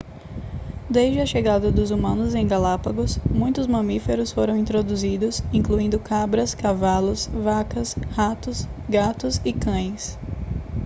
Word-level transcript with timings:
desde 0.89 1.21
a 1.21 1.27
chegada 1.27 1.71
dos 1.71 1.91
humanos 1.91 2.33
em 2.33 2.47
galápagos 2.47 3.19
muitos 3.29 3.67
mamíferos 3.67 4.31
foram 4.31 4.57
introduzidos 4.57 5.43
incluindo 5.53 5.99
cabras 5.99 6.55
cavalos 6.55 7.27
vacas 7.27 7.93
ratos 8.15 8.67
gatos 8.89 9.39
e 9.45 9.53
cães 9.53 10.17